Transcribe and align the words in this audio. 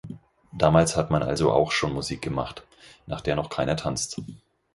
Damals 0.51 0.97
hat 0.97 1.11
man 1.11 1.21
also 1.21 1.51
auch 1.51 1.71
schon 1.71 1.93
Musik 1.93 2.23
gemacht, 2.23 2.63
nach 3.05 3.21
der 3.21 3.35
noch 3.35 3.51
keiner 3.51 3.75
tanzt. 3.75 4.19